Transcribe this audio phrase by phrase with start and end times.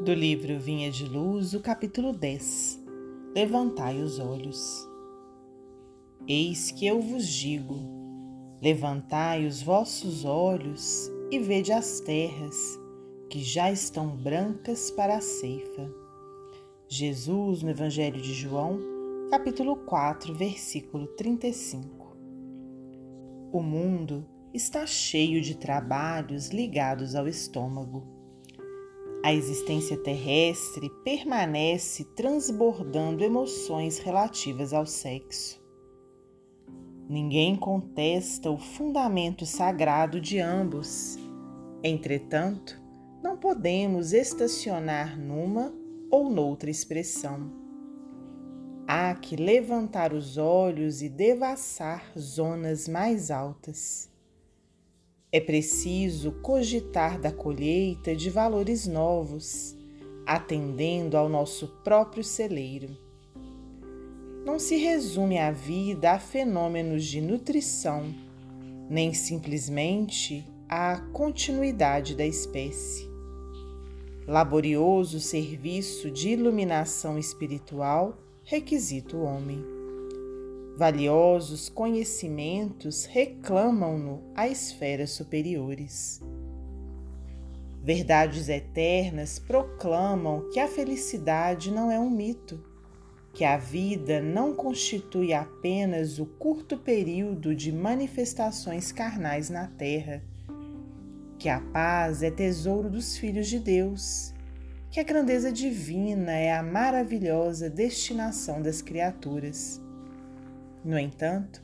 [0.00, 2.80] Do livro Vinha de Luz, o capítulo 10
[3.34, 4.88] Levantai os olhos.
[6.26, 7.74] Eis que eu vos digo:
[8.62, 12.78] levantai os vossos olhos e vede as terras,
[13.28, 15.92] que já estão brancas para a ceifa.
[16.86, 18.78] Jesus, no Evangelho de João,
[19.30, 22.16] capítulo 4, versículo 35.
[23.52, 24.24] O mundo
[24.54, 28.17] está cheio de trabalhos ligados ao estômago
[29.22, 35.60] a existência terrestre permanece transbordando emoções relativas ao sexo.
[37.08, 41.18] Ninguém contesta o fundamento sagrado de ambos.
[41.82, 42.80] Entretanto,
[43.22, 45.74] não podemos estacionar numa
[46.10, 47.50] ou noutra expressão.
[48.86, 54.10] Há que levantar os olhos e devassar zonas mais altas.
[55.30, 59.76] É preciso cogitar da colheita de valores novos,
[60.24, 62.96] atendendo ao nosso próprio celeiro.
[64.42, 68.06] Não se resume a vida a fenômenos de nutrição,
[68.88, 73.06] nem simplesmente à continuidade da espécie.
[74.26, 79.77] Laborioso serviço de iluminação espiritual requisita o homem
[80.78, 86.22] valiosos conhecimentos reclamam-no a esferas superiores.
[87.82, 92.64] Verdades eternas proclamam que a felicidade não é um mito,
[93.34, 100.22] que a vida não constitui apenas o curto período de manifestações carnais na terra,
[101.40, 104.32] que a paz é tesouro dos filhos de Deus,
[104.92, 109.82] que a grandeza divina é a maravilhosa destinação das criaturas
[110.84, 111.62] no entanto,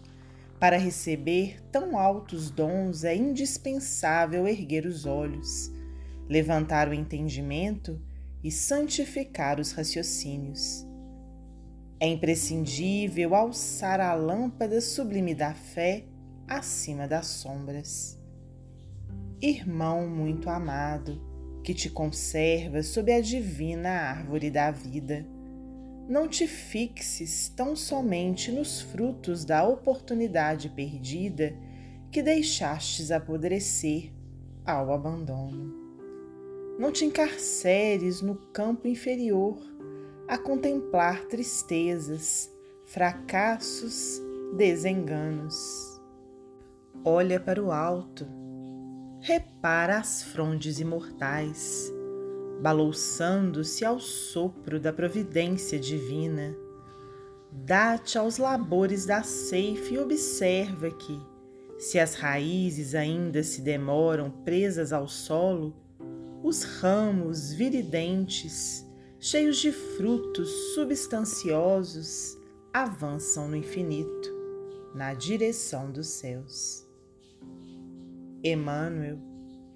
[0.59, 5.71] para receber tão altos dons é indispensável erguer os olhos,
[6.29, 8.01] levantar o entendimento
[8.43, 10.87] e santificar os raciocínios.
[12.01, 16.05] É imprescindível alçar a lâmpada sublime da fé
[16.49, 18.19] acima das sombras.
[19.41, 21.21] Irmão muito amado,
[21.63, 25.27] que te conserva sob a divina árvore da vida
[26.09, 31.57] não te fixes tão somente nos frutos da oportunidade perdida
[32.11, 34.13] que deixastes apodrecer
[34.65, 35.75] ao abandono.
[36.79, 39.59] Não te encarceres no campo inferior
[40.29, 42.51] a contemplar tristezas,
[42.85, 44.21] fracassos,
[44.57, 45.57] desenganos.
[47.05, 48.27] Olha para o alto,
[49.21, 51.94] repara as frondes imortais
[52.61, 56.57] balouçando-se ao sopro da providência divina.
[57.53, 61.21] Dá-te aos labores da ceifa e observa que,
[61.79, 65.75] se as raízes ainda se demoram presas ao solo,
[66.43, 68.85] os ramos viridentes,
[69.19, 72.37] cheios de frutos substanciosos,
[72.73, 74.33] avançam no infinito,
[74.95, 76.85] na direção dos céus.
[78.43, 79.34] Emmanuel